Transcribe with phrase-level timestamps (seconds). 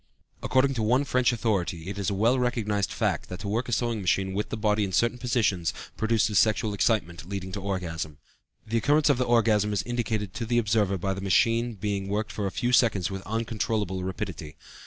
[0.41, 3.71] According to one French authority, it is a well recognized fact that to work a
[3.71, 5.63] sewing machine with the body in a certain position
[5.95, 8.17] produces sexual excitement leading to the orgasm.
[8.65, 12.31] The occurrence of the orgasm is indicated to the observer by the machine being worked
[12.31, 14.55] for a few seconds with uncontrollable rapidity.